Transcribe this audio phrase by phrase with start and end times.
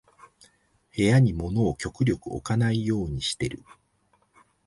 [0.97, 3.63] 部屋に物を極力置かないようにしてる